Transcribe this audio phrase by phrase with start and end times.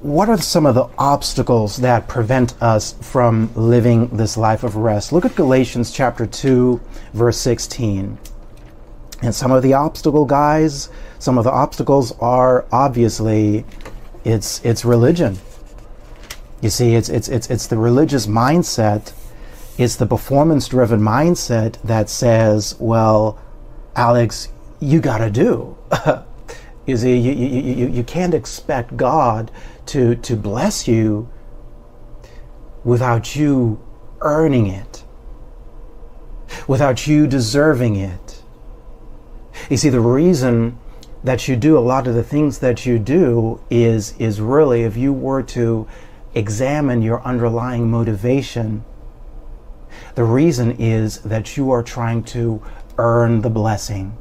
[0.00, 5.12] what are some of the obstacles that prevent us from living this life of rest?
[5.12, 6.80] Look at Galatians chapter 2,
[7.14, 8.18] verse 16.
[9.22, 13.64] And some of the obstacle guys, some of the obstacles are obviously
[14.24, 15.38] it's it's religion.
[16.60, 19.12] You see, it's it's it's it's the religious mindset,
[19.78, 23.38] it's the performance driven mindset that says, well,
[23.94, 24.48] Alex,
[24.80, 25.76] you gotta do.
[26.86, 29.50] you see, you, you, you, you can't expect God
[29.86, 31.28] to, to bless you
[32.84, 33.80] without you
[34.20, 35.04] earning it,
[36.66, 38.42] without you deserving it.
[39.68, 40.78] You see, the reason
[41.24, 44.96] that you do a lot of the things that you do is, is really if
[44.96, 45.88] you were to
[46.34, 48.84] examine your underlying motivation,
[50.14, 52.62] the reason is that you are trying to
[52.98, 54.16] earn the blessing.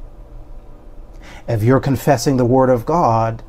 [1.48, 3.44] If you're confessing the Word of God,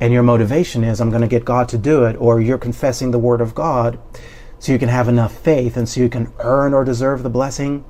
[0.00, 3.10] and your motivation is, I'm going to get God to do it, or you're confessing
[3.10, 3.98] the Word of God
[4.58, 7.84] so you can have enough faith and so you can earn or deserve the blessing,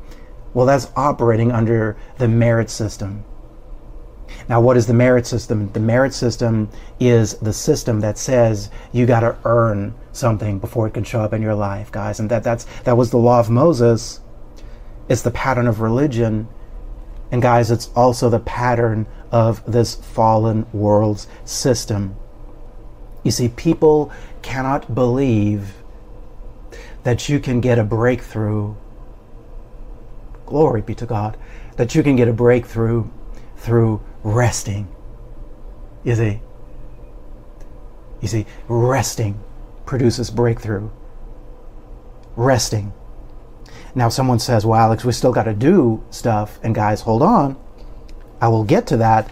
[0.55, 3.25] well, that's operating under the merit system.
[4.49, 5.71] Now, what is the merit system?
[5.73, 10.95] The merit system is the system that says you got to earn something before it
[10.95, 12.21] can show up in your life, guys.
[12.21, 14.21] And that, that's, that was the law of Moses.
[15.09, 16.49] It's the pattern of religion.
[17.31, 22.17] And, guys, it's also the pattern of this fallen world's system.
[23.23, 24.11] You see, people
[24.43, 25.75] cannot believe
[27.05, 28.75] that you can get a breakthrough.
[30.47, 31.37] Glory be to God.
[31.77, 33.09] That you can get a breakthrough
[33.57, 34.89] through resting.
[36.03, 36.41] You see?
[38.21, 39.39] You see, resting
[39.87, 40.91] produces breakthrough.
[42.37, 42.93] Resting.
[43.95, 46.59] Now, someone says, well, Alex, we still got to do stuff.
[46.63, 47.57] And guys, hold on.
[48.41, 49.31] I will get to that.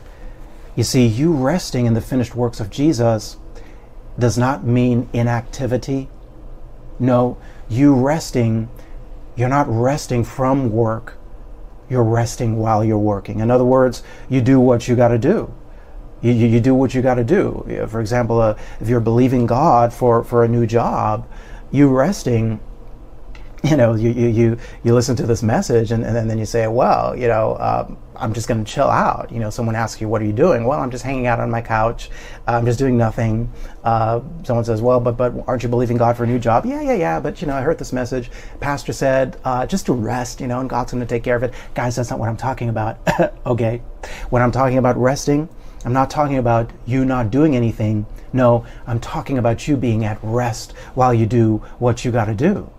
[0.76, 3.36] You see, you resting in the finished works of Jesus
[4.18, 6.08] does not mean inactivity.
[6.98, 7.38] No,
[7.68, 8.68] you resting,
[9.36, 11.14] you're not resting from work.
[11.88, 13.40] You're resting while you're working.
[13.40, 15.54] In other words, you do what you got to do.
[16.20, 17.86] You, you, you, do what you got to do.
[17.88, 21.28] For example, uh, if you're believing God for, for a new job,
[21.70, 22.58] you resting
[23.64, 26.68] you know, you, you, you, you listen to this message and, and then you say,
[26.68, 29.32] well, you know, uh, I'm just going to chill out.
[29.32, 30.64] You know, someone asks you, what are you doing?
[30.64, 32.10] Well, I'm just hanging out on my couch.
[32.46, 33.50] I'm just doing nothing.
[33.82, 36.66] Uh, someone says, well, but, but aren't you believing God for a new job?
[36.66, 37.20] Yeah, yeah, yeah.
[37.20, 38.30] But, you know, I heard this message.
[38.60, 41.42] Pastor said, uh, just to rest, you know, and God's going to take care of
[41.42, 41.52] it.
[41.74, 42.98] Guys, that's not what I'm talking about.
[43.46, 43.82] okay.
[44.30, 45.48] When I'm talking about resting,
[45.84, 48.06] I'm not talking about you not doing anything.
[48.32, 52.34] No, I'm talking about you being at rest while you do what you got to
[52.34, 52.70] do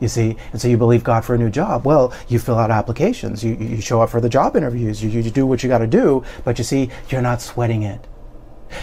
[0.00, 1.86] you see and so you believe god for a new job.
[1.86, 3.44] Well you fill out applications.
[3.44, 5.02] You, you show up for the job interviews.
[5.02, 6.24] You, you do what you got to do.
[6.44, 8.06] But you see you're not sweating it.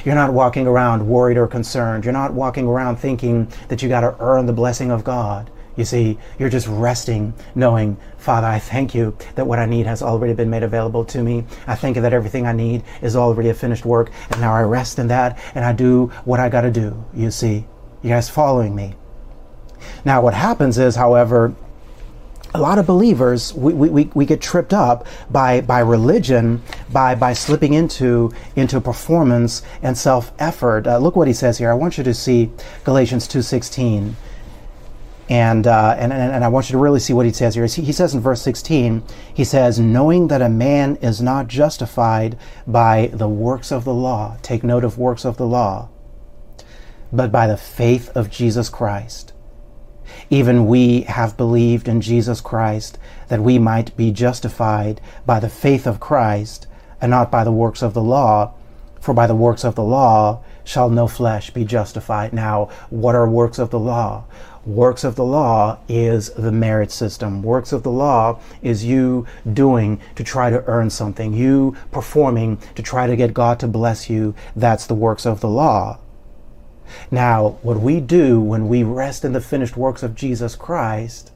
[0.04, 2.04] You're not walking around worried or concerned.
[2.04, 5.50] You're not walking around thinking that you got to earn the blessing of god.
[5.78, 10.02] You see, you're just resting, knowing, Father, I thank you that what I need has
[10.02, 11.46] already been made available to me.
[11.68, 14.64] I thank you that everything I need is already a finished work, and now I
[14.64, 17.06] rest in that, and I do what I got to do.
[17.14, 17.68] You see,
[18.02, 18.96] you guys following me?
[20.06, 21.56] Now, what happens is, however,
[22.54, 26.62] a lot of believers we, we, we get tripped up by, by religion
[26.92, 31.74] by, by slipping into into performance and self-effort uh, look what he says here i
[31.74, 32.50] want you to see
[32.86, 34.14] galatians 2.16
[35.30, 37.66] and, uh, and, and, I want you to really see what he says here.
[37.66, 39.04] He says in verse 16,
[39.34, 44.38] he says, knowing that a man is not justified by the works of the law,
[44.42, 45.90] take note of works of the law,
[47.12, 49.34] but by the faith of Jesus Christ.
[50.30, 55.86] Even we have believed in Jesus Christ that we might be justified by the faith
[55.88, 56.68] of Christ
[57.02, 58.54] and not by the works of the law.
[59.00, 62.34] For by the works of the law shall no flesh be justified.
[62.34, 64.26] Now, what are works of the law?
[64.66, 67.42] Works of the law is the merit system.
[67.42, 72.84] Works of the law is you doing to try to earn something, you performing to
[72.84, 74.36] try to get God to bless you.
[74.58, 76.00] That's the works of the law.
[77.12, 81.32] Now, what we do when we rest in the finished works of Jesus Christ,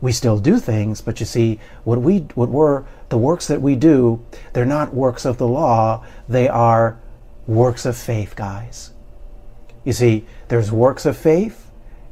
[0.00, 3.74] we still do things, but you see, what we what we're the works that we
[3.74, 6.98] do, they're not works of the law, they are
[7.46, 8.92] works of faith, guys.
[9.84, 11.63] You see, there's works of faith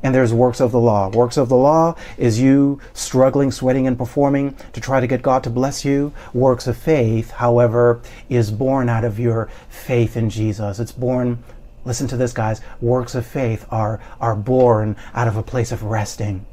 [0.03, 1.09] and there's works of the law.
[1.09, 5.45] Works of the law is you struggling, sweating, and performing to try to get God
[5.45, 6.13] to bless you.
[6.33, 10.79] Works of faith, however, is born out of your faith in Jesus.
[10.79, 11.43] It's born,
[11.85, 15.83] listen to this, guys, works of faith are, are born out of a place of
[15.83, 16.47] resting.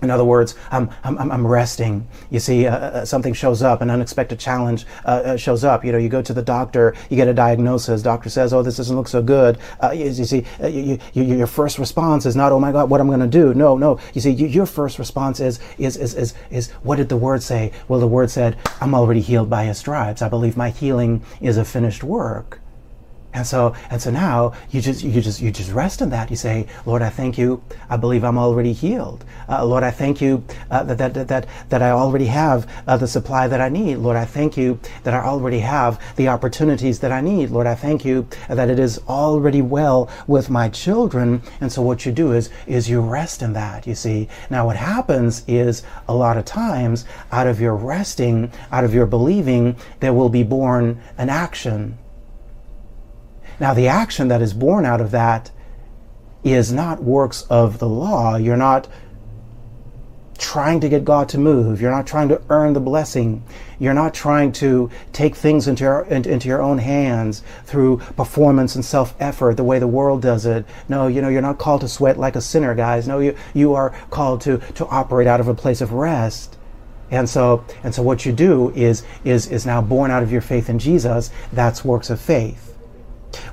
[0.00, 2.06] In other words, I'm, I'm, I'm resting.
[2.30, 5.84] You see, uh, uh, something shows up, an unexpected challenge uh, uh, shows up.
[5.84, 8.02] You know, you go to the doctor, you get a diagnosis.
[8.02, 11.24] Doctor says, "Oh, this doesn't look so good." Uh, you, you, see, uh, you, you,
[11.24, 13.76] your first response is not, "Oh my God, what am I going to do?" No,
[13.76, 13.98] no.
[14.14, 17.72] You see, your first response is, is, is, is, is, what did the word say?
[17.88, 20.22] Well, the word said, "I'm already healed by His stripes.
[20.22, 22.57] I believe my healing is a finished work."
[23.38, 26.28] And so, and so now you just, you just, you just rest in that.
[26.28, 27.62] You say, Lord, I thank you.
[27.88, 29.24] I believe I'm already healed.
[29.48, 30.42] Uh, Lord, I thank you
[30.72, 33.98] uh, that, that, that, that I already have uh, the supply that I need.
[33.98, 37.50] Lord, I thank you that I already have the opportunities that I need.
[37.50, 41.40] Lord, I thank you that it is already well with my children.
[41.60, 43.86] And so what you do is, is you rest in that.
[43.86, 48.82] You see, now what happens is a lot of times out of your resting, out
[48.82, 51.96] of your believing, there will be born an action
[53.60, 55.50] now, the action that is born out of that
[56.44, 58.36] is not works of the law.
[58.36, 58.88] You're not
[60.38, 61.80] trying to get God to move.
[61.80, 63.42] You're not trying to earn the blessing.
[63.80, 68.84] You're not trying to take things into your, into your own hands through performance and
[68.84, 70.64] self effort the way the world does it.
[70.88, 73.08] No, you know, you're not called to sweat like a sinner, guys.
[73.08, 76.56] No, you, you are called to, to operate out of a place of rest.
[77.10, 80.42] And so, and so what you do is, is, is now born out of your
[80.42, 81.30] faith in Jesus.
[81.52, 82.67] That's works of faith.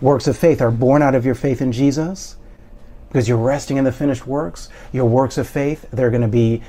[0.01, 2.37] Works of faith are born out of your faith in Jesus
[3.07, 4.69] because you're resting in the finished works.
[4.91, 6.61] Your works of faith, they're going to be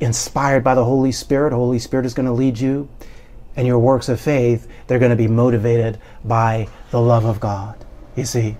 [0.00, 1.52] inspired by the Holy Spirit.
[1.52, 2.88] Holy Spirit is going to lead you.
[3.54, 7.84] And your works of faith, they're going to be motivated by the love of God.
[8.16, 8.56] You see?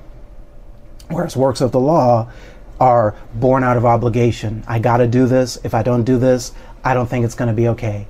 [1.08, 2.30] Whereas works of the law
[2.78, 4.64] are born out of obligation.
[4.66, 5.58] I got to do this.
[5.64, 6.52] If I don't do this,
[6.84, 8.06] I don't think it's going to be okay.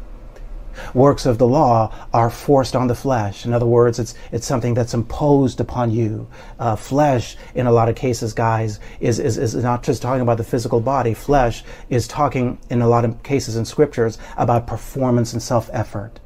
[0.94, 3.44] Works of the law are forced on the flesh.
[3.44, 6.28] In other words, it's it's something that's imposed upon you.
[6.58, 10.38] Uh, flesh, in a lot of cases, guys, is, is is not just talking about
[10.38, 11.14] the physical body.
[11.14, 16.20] Flesh is talking, in a lot of cases in scriptures, about performance and self-effort.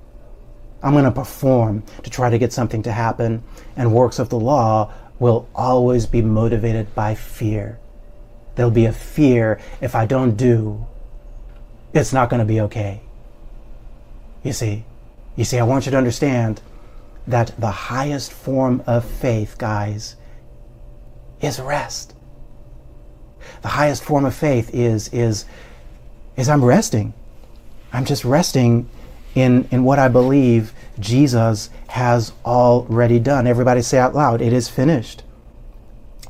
[0.83, 3.43] I'm going to perform to try to get something to happen,
[3.77, 7.79] and works of the law will always be motivated by fear.
[8.55, 10.87] There'll be a fear if I don't do,
[11.93, 13.01] it's not going to be okay.
[14.47, 14.85] You see,
[15.35, 16.61] you see, I want you to understand
[17.27, 20.15] that the highest form of faith, guys,
[21.41, 22.15] is rest.
[23.63, 25.47] The highest form of faith is is
[26.37, 27.13] is I'm resting.
[27.93, 28.89] I'm just resting
[29.35, 33.49] in in what I believe Jesus has already done.
[33.49, 35.25] Everybody say out loud, it is finished.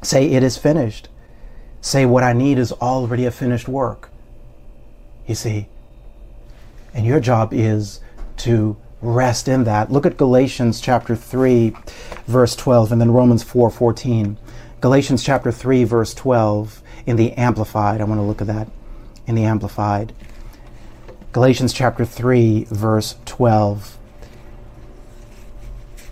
[0.03, 1.11] Say it is finished.
[1.83, 4.09] Say what I need is already a finished work.
[5.27, 5.69] You see,
[6.95, 8.01] and your job is
[8.39, 9.91] to rest in that.
[9.91, 11.75] Look at Galatians chapter 3
[12.27, 14.37] verse 12 and then Romans 4:14.
[14.81, 18.01] Galatians chapter 3 verse 12 in the amplified.
[18.01, 18.69] I want to look at that
[19.27, 20.13] in the amplified.
[21.33, 23.99] Galatians chapter 3 verse 12.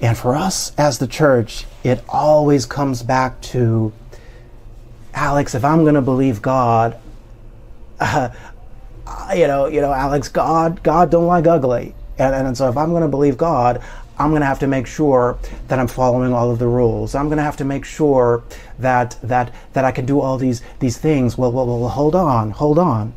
[0.01, 3.93] And for us as the church, it always comes back to
[5.15, 6.99] Alex, if I'm going to believe God,
[8.01, 8.29] uh,
[9.35, 11.95] you know, you know, Alex, God, God don't like ugly.
[12.19, 13.83] And, and so if I'm going to believe God,
[14.19, 17.15] I'm going to have to make sure that I'm following all of the rules.
[17.15, 18.45] I'm going to have to make sure
[18.79, 21.37] that that that I can do all these these things.
[21.37, 23.15] Well, well, well, hold on, hold on.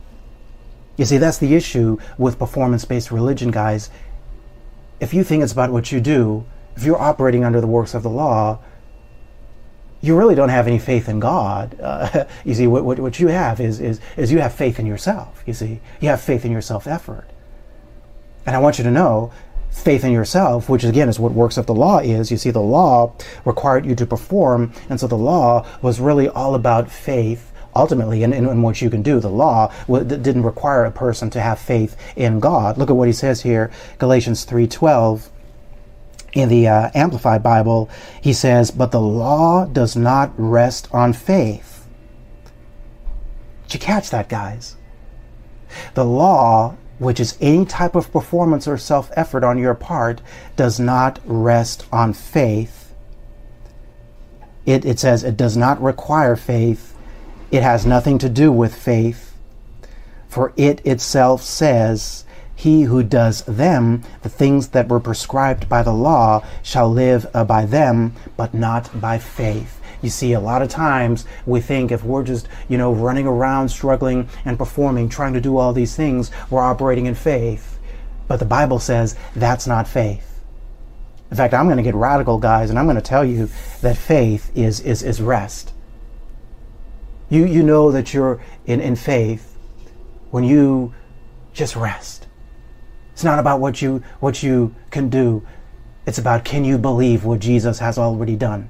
[0.96, 3.92] You see, that's the issue with performance-based religion, guys.
[5.00, 6.44] If you think it's about what you do,
[6.76, 8.60] if you're operating under the works of the law,
[10.02, 11.80] you really don't have any faith in God.
[11.80, 14.88] Uh, you see, what, what, what you have is, is, is you have faith in
[14.88, 15.44] yourself.
[15.46, 17.30] You see, you have faith in your self effort.
[18.48, 19.32] And I want you to know
[19.70, 22.32] faith in yourself, which again is what works of the law is.
[22.32, 23.14] You see, the law
[23.46, 27.52] required you to perform, and so the law was really all about faith.
[27.76, 31.42] Ultimately, in, in, in what you can do, the law didn't require a person to
[31.42, 32.78] have faith in God.
[32.78, 35.30] Look at what he says here, Galatians three twelve.
[36.34, 37.90] In the uh, Amplified Bible,
[38.22, 41.88] he says, "But the law does not rest on faith."
[43.66, 44.76] Did you catch that, guys?
[45.94, 50.22] The law which is any type of performance or self effort on your part,
[50.56, 52.94] does not rest on faith.
[54.66, 56.96] It, it says it does not require faith.
[57.52, 59.36] It has nothing to do with faith.
[60.28, 62.26] For it itself says,
[62.58, 67.66] he who does them, the things that were prescribed by the law, shall live by
[67.66, 69.80] them, but not by faith.
[70.02, 73.70] You see, a lot of times we think if we're just, you know, running around,
[73.70, 77.80] struggling and performing, trying to do all these things, we're operating in faith.
[78.28, 80.44] But the Bible says that's not faith.
[81.32, 83.50] In fact, I'm going to get radical, guys, and I'm going to tell you
[83.82, 85.74] that faith is, is, is rest.
[87.30, 89.58] You, you know that you're in, in faith
[90.32, 90.94] when you
[91.54, 92.28] just rest.
[93.12, 95.46] It's not about what you what you can do.
[96.06, 98.70] It's about can you believe what Jesus has already done?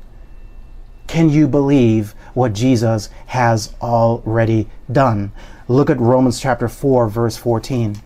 [1.07, 5.31] Can you believe what Jesus has already done?
[5.69, 7.97] Look at Romans chapter 4 verse 14.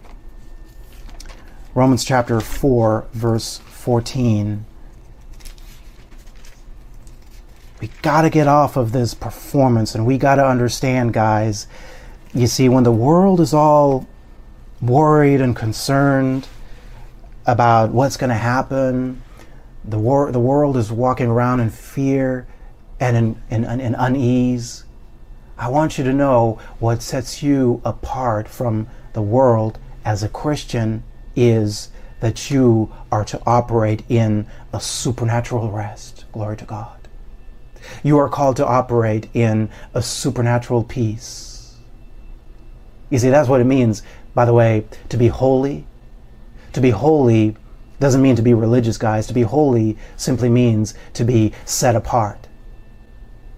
[1.74, 4.66] Romans chapter 4 verse 14.
[7.82, 11.68] We got to get off of this performance and we got to understand guys.
[12.34, 14.08] You see when the world is all
[14.80, 16.48] worried and concerned
[17.48, 19.24] about what's going to happen.
[19.84, 22.46] The, wor- the world is walking around in fear
[23.02, 23.18] and
[23.50, 24.86] in, in, in unease.
[25.58, 31.04] I want you to know what sets you apart from the world as a Christian
[31.36, 31.90] is
[32.22, 36.24] that you are to operate in a supernatural rest.
[36.32, 37.10] Glory to God.
[38.02, 41.76] You are called to operate in a supernatural peace.
[43.10, 44.04] You see, that's what it means
[44.34, 45.86] by the way, to be holy,
[46.74, 47.56] to be holy
[48.00, 49.28] doesn't mean to be religious, guys.
[49.28, 52.48] To be holy simply means to be set apart.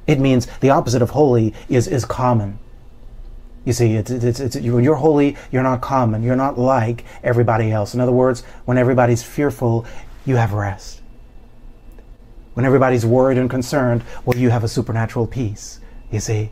[0.07, 2.59] It means the opposite of holy is, is common.
[3.65, 6.21] You see, it's, it's, it's, when you're holy, you're not common.
[6.21, 7.93] You're not like everybody else.
[7.93, 9.85] In other words, when everybody's fearful,
[10.25, 11.01] you have rest.
[12.55, 15.79] When everybody's worried and concerned, well, you have a supernatural peace.
[16.11, 16.51] You see,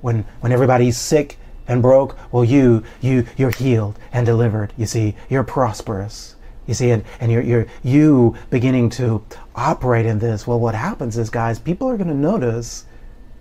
[0.00, 1.38] when when everybody's sick,
[1.70, 4.72] and broke, well, you, you, you're healed and delivered.
[4.76, 6.34] You see, you're prosperous.
[6.70, 9.24] You see, and, and you're, you're, you beginning to
[9.56, 10.46] operate in this.
[10.46, 12.84] Well, what happens is, guys, people are going to notice,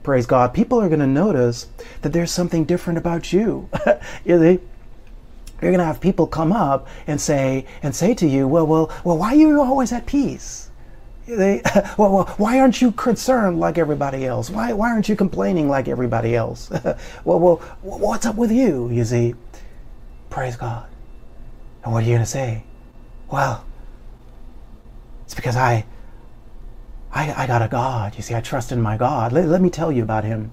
[0.02, 1.68] praise God, people are going to notice
[2.02, 3.70] that there's something different about you.
[4.26, 4.60] you see?
[5.62, 8.92] You're going to have people come up and say, and say to you, well, well,
[9.04, 10.72] well, why are you always at peace?
[11.28, 11.62] They,
[12.00, 14.50] well, well, why aren't you concerned like everybody else?
[14.50, 16.72] Why, why aren't you complaining like everybody else?
[17.24, 18.90] well, well, what's up with you?
[18.90, 19.36] You see,
[20.32, 20.88] praise God.
[21.84, 22.64] And what are you going to say?
[23.32, 23.66] Well,
[25.26, 25.86] it's because I,
[27.12, 28.16] I, I got a God.
[28.16, 29.32] You see, I trust in my God.
[29.32, 30.52] Let, let me tell you about Him.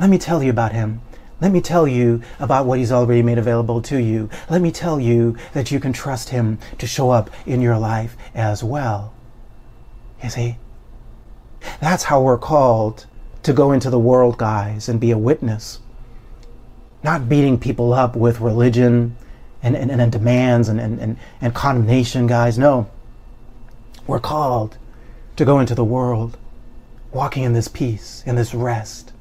[0.00, 1.02] Let me tell you about Him.
[1.40, 4.30] Let me tell you about what He's already made available to you.
[4.48, 8.16] Let me tell you that you can trust Him to show up in your life
[8.34, 9.12] as well.
[10.22, 10.56] You see?
[11.80, 13.06] That's how we're called
[13.42, 15.80] to go into the world, guys, and be a witness.
[17.02, 19.16] Not beating people up with religion
[19.66, 22.58] and, and, and demands and, and, and condemnation, guys.
[22.58, 22.88] No.
[24.06, 24.78] We're called
[25.36, 26.38] to go into the world
[27.12, 29.12] walking in this peace, in this rest,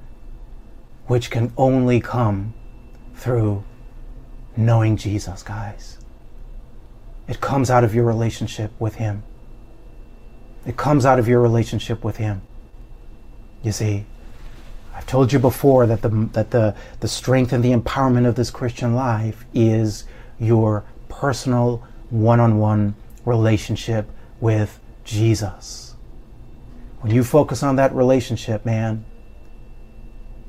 [1.08, 2.54] which can only come
[3.16, 3.64] through
[4.56, 5.98] knowing Jesus, guys.
[7.28, 9.24] It comes out of your relationship with Him.
[10.66, 12.42] It comes out of your relationship with Him.
[13.64, 14.06] You see,
[14.94, 18.52] I've told you before that the that the the strength and the empowerment of this
[18.52, 20.06] Christian life is
[20.39, 25.96] your personal one-on-one relationship with Jesus.
[27.01, 29.06] When you focus on that relationship, man,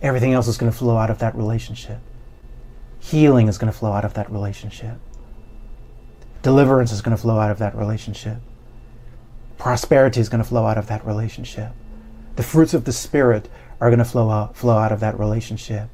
[0.02, 1.98] everything else is going to flow out of that relationship.
[2.98, 4.98] Healing is going to flow out of that relationship.
[6.42, 8.38] Deliverance is going to flow out of that relationship.
[9.58, 11.72] Prosperity is going to flow out of that relationship.
[12.36, 13.48] The fruits of the Spirit
[13.80, 15.88] are going to flow out, flow out of that relationship.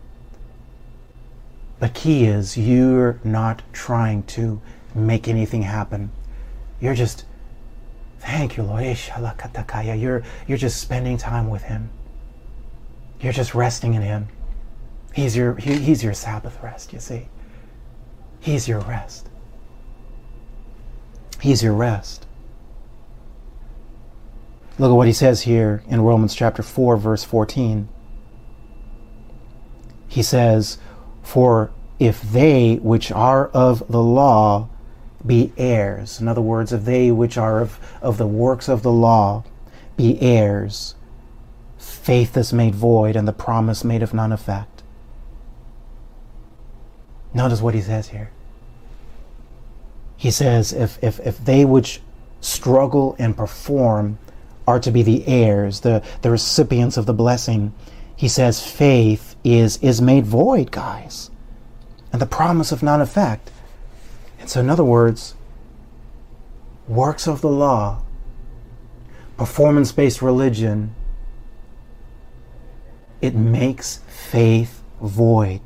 [1.82, 4.62] The key is you're not trying to
[4.94, 6.12] make anything happen.
[6.80, 7.24] You're just,
[8.20, 8.84] thank you, Lord.
[8.84, 11.90] You're, you're just spending time with Him.
[13.20, 14.28] You're just resting in Him.
[15.12, 17.26] He's your, he, he's your Sabbath rest, you see.
[18.38, 19.28] He's your rest.
[21.40, 22.28] He's your rest.
[24.78, 27.88] Look at what he says here in Romans chapter 4, verse 14.
[30.06, 30.78] He says,
[31.22, 34.68] For if they which are of the law
[35.24, 38.90] be heirs, in other words, if they which are of, of the works of the
[38.90, 39.44] law
[39.96, 40.94] be heirs,
[41.78, 44.82] faith is made void and the promise made of none effect.
[47.34, 48.30] Notice what he says here.
[50.16, 52.00] He says, if, if, if they which
[52.40, 54.18] struggle and perform
[54.66, 57.72] are to be the heirs, the, the recipients of the blessing.
[58.14, 61.30] He says faith is, is made void, guys.
[62.12, 63.50] And the promise of non effect.
[64.38, 65.34] And so, in other words,
[66.88, 68.02] works of the law,
[69.36, 70.94] performance based religion,
[73.20, 75.60] it makes faith void.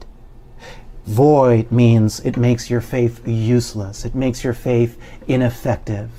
[1.07, 6.11] Void means it makes your faith useless, it makes your faith ineffective.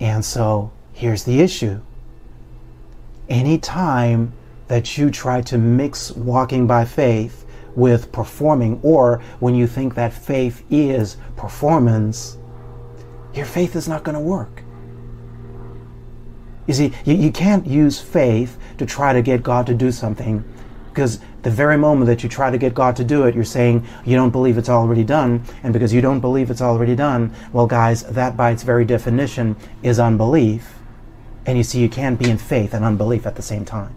[0.00, 1.80] And so here's the issue.
[3.28, 4.32] Anytime
[4.68, 7.44] that you try to mix walking by faith
[7.74, 12.36] with performing, or when you think that faith is performance,
[13.34, 14.62] your faith is not going to work.
[16.66, 20.44] You see, you, you can't use faith to try to get God to do something
[20.98, 23.86] because the very moment that you try to get God to do it, you're saying
[24.04, 25.44] you don't believe it's already done.
[25.62, 29.54] And because you don't believe it's already done, well, guys, that by its very definition
[29.82, 30.74] is unbelief.
[31.46, 33.94] And you see, you can't be in faith and unbelief at the same time.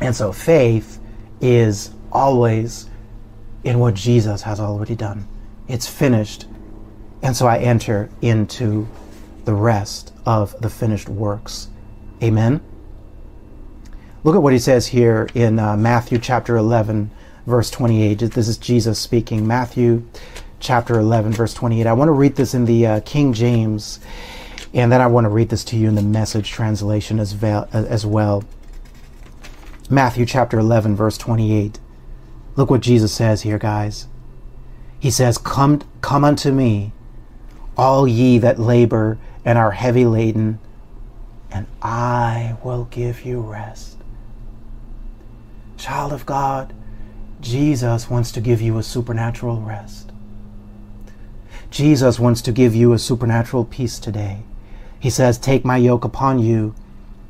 [0.00, 1.00] And so faith
[1.40, 2.88] is always
[3.64, 5.26] in what Jesus has already done.
[5.68, 6.46] It's finished.
[7.22, 8.86] And so I enter into
[9.44, 11.68] the rest of the finished works.
[12.22, 12.60] Amen.
[14.24, 17.10] Look at what he says here in uh, Matthew chapter 11,
[17.46, 18.18] verse 28.
[18.18, 19.46] This is Jesus speaking.
[19.46, 20.04] Matthew
[20.58, 21.86] chapter 11, verse 28.
[21.86, 24.00] I want to read this in the uh, King James,
[24.74, 28.04] and then I want to read this to you in the message translation as, as
[28.04, 28.42] well.
[29.88, 31.78] Matthew chapter 11, verse 28.
[32.56, 34.08] Look what Jesus says here, guys.
[34.98, 36.92] He says, Come, come unto me,
[37.76, 40.58] all ye that labor and are heavy laden,
[41.52, 43.98] and I will give you rest.
[45.76, 46.74] Child of God,
[47.40, 50.10] Jesus wants to give you a supernatural rest.
[51.70, 54.42] Jesus wants to give you a supernatural peace today.
[54.98, 56.74] He says, Take my yoke upon you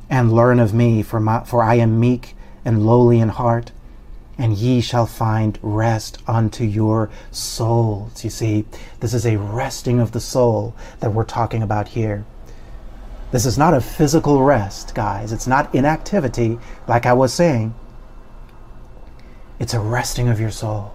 [0.09, 2.33] and learn of me, for, my, for I am meek
[2.67, 3.71] and lowly in heart,
[4.37, 8.25] and ye shall find rest unto your souls.
[8.25, 8.65] You see,
[8.99, 12.25] this is a resting of the soul that we're talking about here.
[13.31, 15.31] This is not a physical rest, guys.
[15.31, 17.73] It's not inactivity, like I was saying.
[19.59, 20.93] It's a resting of your soul.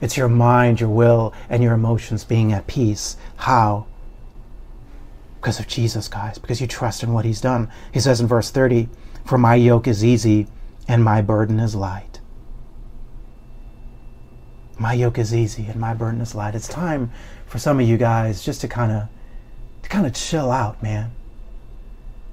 [0.00, 3.16] It's your mind, your will, and your emotions being at peace.
[3.38, 3.86] How?
[5.40, 7.68] Because of Jesus, guys, because you trust in what He's done.
[7.92, 8.88] He says in verse 30,
[9.28, 10.46] For my yoke is easy
[10.88, 12.20] and my burden is light.
[14.78, 16.54] My yoke is easy and my burden is light.
[16.54, 17.10] It's time
[17.44, 19.08] for some of you guys just to kind of
[19.82, 21.12] to kind of chill out, man.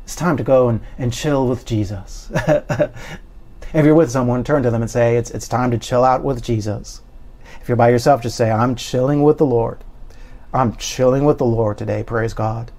[0.06, 2.32] It's time to go and, and chill with Jesus.
[3.74, 6.24] If you're with someone, turn to them and say, it's, it's time to chill out
[6.24, 7.02] with Jesus.
[7.60, 9.84] If you're by yourself, just say, I'm chilling with the Lord.
[10.54, 12.02] I'm chilling with the Lord today.
[12.02, 12.72] Praise God.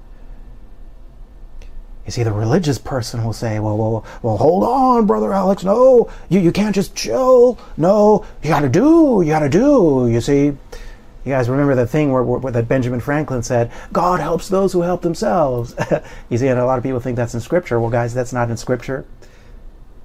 [2.06, 5.64] You see, the religious person will say, well, well, well, hold on, Brother Alex.
[5.64, 7.58] No, you, you can't just chill.
[7.76, 9.22] No, you got to do.
[9.24, 10.08] You got to do.
[10.08, 14.48] You see, you guys remember the thing where, where, that Benjamin Franklin said, God helps
[14.48, 15.74] those who help themselves.
[16.30, 17.80] you see, and a lot of people think that's in Scripture.
[17.80, 19.04] Well, guys, that's not in Scripture.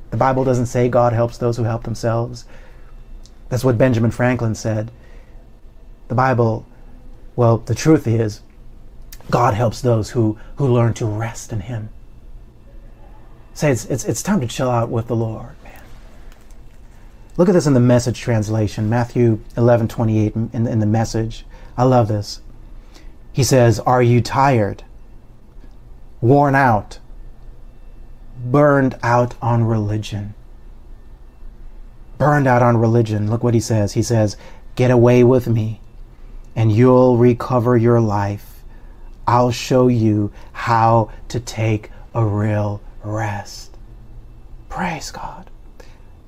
[0.09, 2.45] The Bible doesn't say God helps those who help themselves.
[3.49, 4.89] That's what Benjamin Franklin said.
[6.07, 6.65] The Bible,
[7.35, 8.41] well, the truth is,
[9.31, 11.89] God helps those who, who learn to rest in Him.
[13.53, 15.81] Say it's, it's, it's time to chill out with the Lord, man.
[17.37, 21.45] Look at this in the message translation, Matthew 11 28 in, in the message.
[21.77, 22.41] I love this.
[23.33, 24.83] He says, Are you tired?
[26.21, 26.99] Worn out?
[28.43, 30.33] burned out on religion.
[32.17, 33.29] Burned out on religion.
[33.29, 33.93] Look what he says.
[33.93, 34.37] He says,
[34.75, 35.81] Get away with me,
[36.55, 38.50] and you'll recover your life.
[39.27, 43.77] I'll show you how to take a real rest.
[44.69, 45.49] Praise God.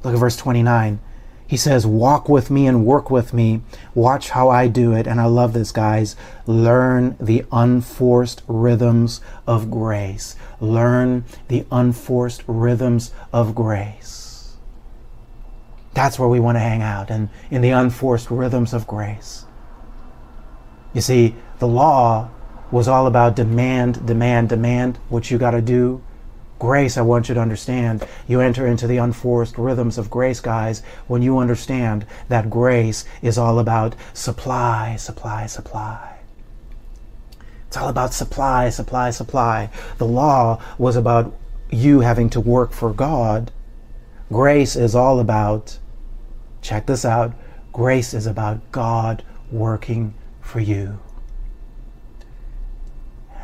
[0.04, 1.00] Look at verse 29.
[1.48, 3.62] He says, Walk with me and work with me.
[3.94, 5.08] Watch how I do it.
[5.08, 6.16] And I love this, guys.
[6.48, 10.36] Learn the unforced rhythms of grace.
[10.60, 14.56] Learn the unforced rhythms of grace.
[15.94, 19.46] That's where we want to hang out, and in the unforced rhythms of grace.
[20.94, 22.30] You see, the law
[22.74, 26.02] was all about demand, demand, demand, what you got to do
[26.64, 30.82] Grace, I want you to understand, you enter into the unforced rhythms of grace, guys,
[31.08, 36.20] when you understand that grace is all about supply, supply, supply.
[37.68, 39.72] It's all about supply, supply, supply.
[39.98, 41.36] The law was about
[41.70, 43.52] you having to work for God.
[44.32, 45.80] Grace is all about,
[46.62, 47.34] check this out,
[47.74, 50.98] grace is about God working for you.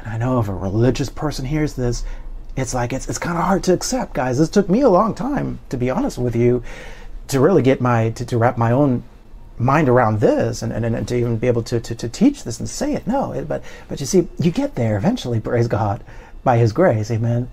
[0.09, 2.03] I know if a religious person hears this,
[2.55, 5.13] it's like it's, it's kind of hard to accept guys this took me a long
[5.13, 6.61] time to be honest with you
[7.27, 9.03] to really get my to, to wrap my own
[9.59, 12.59] mind around this and, and, and to even be able to, to, to teach this
[12.59, 13.05] and say it.
[13.05, 16.03] No, it, but, but you see, you get there eventually, praise God,
[16.43, 17.11] by His grace.
[17.11, 17.51] Amen.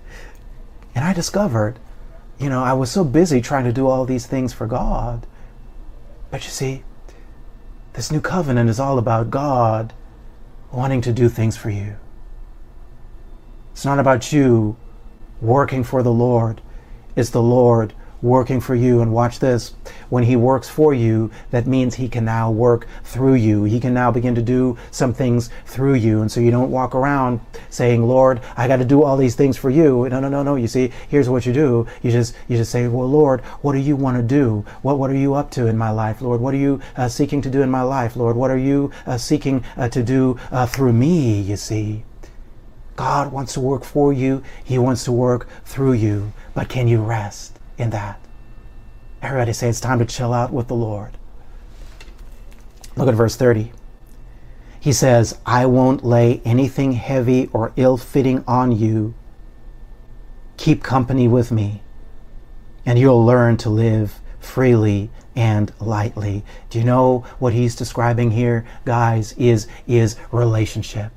[0.94, 1.78] And I discovered,
[2.38, 5.26] you know, I was so busy trying to do all these things for God.
[6.30, 6.84] But you see,
[7.94, 9.92] this new covenant is all about God
[10.72, 11.96] wanting to do things for you.
[13.76, 14.74] It's not about you
[15.42, 16.62] working for the Lord,
[17.14, 19.02] it's the Lord working for you.
[19.02, 19.74] And watch this
[20.08, 23.64] when He works for you, that means He can now work through you.
[23.64, 26.22] He can now begin to do some things through you.
[26.22, 29.58] And so you don't walk around saying, Lord, I got to do all these things
[29.58, 30.08] for you.
[30.08, 30.56] No, no, no, no.
[30.56, 31.86] You see, here's what you do.
[32.02, 34.64] You just, you just say, Well, Lord, what do you want to do?
[34.80, 36.40] What, what are you up to in my life, Lord?
[36.40, 38.36] What are you uh, seeking to do in my life, Lord?
[38.36, 42.04] What are you uh, seeking uh, to do uh, through me, you see?
[42.96, 44.42] God wants to work for you.
[44.64, 46.32] He wants to work through you.
[46.54, 48.18] But can you rest in that?
[49.22, 51.16] Everybody say it's time to chill out with the Lord.
[52.96, 53.72] Look at verse 30.
[54.80, 59.14] He says, I won't lay anything heavy or ill fitting on you.
[60.56, 61.82] Keep company with me,
[62.86, 66.44] and you'll learn to live freely and lightly.
[66.70, 69.32] Do you know what he's describing here, guys?
[69.32, 71.12] Is, is relationship.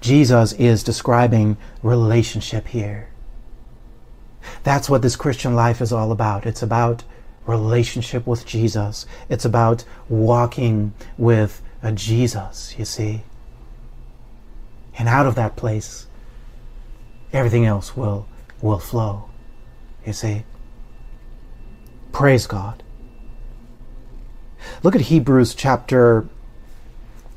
[0.00, 3.08] Jesus is describing relationship here.
[4.62, 6.46] That's what this Christian life is all about.
[6.46, 7.04] It's about
[7.46, 9.06] relationship with Jesus.
[9.28, 13.22] It's about walking with a Jesus, you see.
[14.98, 16.06] And out of that place,
[17.32, 18.26] everything else will,
[18.62, 19.28] will flow,
[20.04, 20.44] you see.
[22.12, 22.82] Praise God.
[24.82, 26.28] Look at Hebrews chapter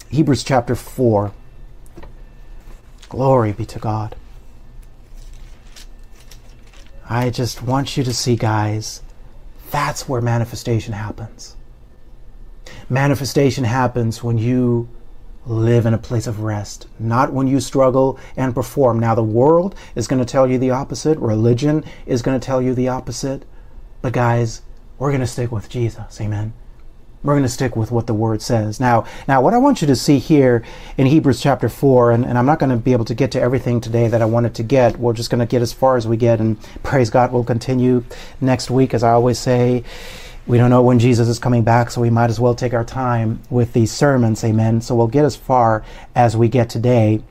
[0.09, 1.31] Hebrews chapter 4.
[3.09, 4.15] Glory be to God.
[7.09, 9.01] I just want you to see, guys,
[9.71, 11.55] that's where manifestation happens.
[12.87, 14.87] Manifestation happens when you
[15.47, 18.99] live in a place of rest, not when you struggle and perform.
[18.99, 22.61] Now, the world is going to tell you the opposite, religion is going to tell
[22.61, 23.43] you the opposite.
[24.03, 24.61] But, guys,
[24.99, 26.21] we're going to stick with Jesus.
[26.21, 26.53] Amen.
[27.21, 28.79] We're going to stick with what the word says.
[28.79, 30.63] Now, now what I want you to see here
[30.97, 33.41] in Hebrews chapter 4, and, and I'm not going to be able to get to
[33.41, 34.97] everything today that I wanted to get.
[34.97, 38.05] We're just going to get as far as we get, and praise God, we'll continue
[38.39, 38.93] next week.
[38.93, 39.83] As I always say,
[40.47, 42.85] we don't know when Jesus is coming back, so we might as well take our
[42.85, 44.41] time with these sermons.
[44.45, 44.79] Amen.
[44.79, 45.83] So we'll get as far
[46.15, 47.21] as we get today.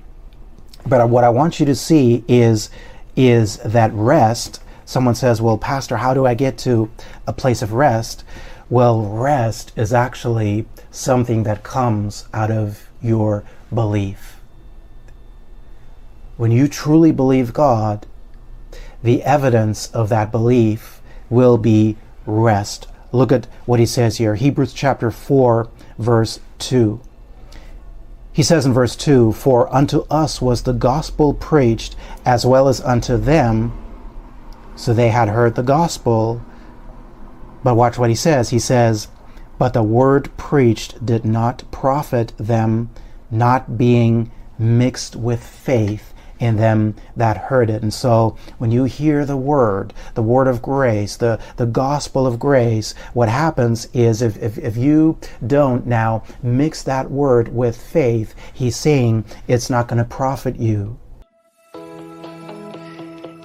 [0.87, 2.69] But what I want you to see is,
[3.17, 4.61] is that rest.
[4.85, 6.91] Someone says, Well, Pastor, how do I get to
[7.27, 8.23] a place of rest?
[8.71, 14.41] Well, rest is actually something that comes out of your belief.
[16.37, 18.07] When you truly believe God,
[19.03, 21.01] the evidence of that belief
[21.31, 22.89] will be rest.
[23.11, 27.01] Look at what he says here Hebrews chapter 4, verse 2.
[28.33, 32.83] He says in verse 2 For unto us was the gospel preached as well as
[32.83, 33.73] unto them.
[34.77, 36.43] So they had heard the gospel
[37.63, 38.51] but watch what he says.
[38.51, 39.09] He says,
[39.59, 42.91] But the word preached did not profit them,
[43.31, 47.83] not being mixed with faith in them that heard it.
[47.83, 52.39] And so when you hear the word, the word of grace, the, the gospel of
[52.39, 58.35] grace, what happens is if, if, if you don't now mix that word with faith,
[58.53, 60.99] he's saying it's not going to profit you.